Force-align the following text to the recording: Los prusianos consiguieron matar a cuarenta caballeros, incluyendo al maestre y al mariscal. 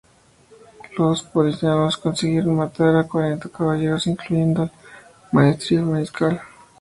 Los 0.97 1.21
prusianos 1.21 1.95
consiguieron 1.95 2.55
matar 2.55 2.95
a 2.95 3.07
cuarenta 3.07 3.49
caballeros, 3.49 4.07
incluyendo 4.07 4.63
al 4.63 4.71
maestre 5.31 5.75
y 5.75 5.77
al 5.77 5.85
mariscal. 5.85 6.41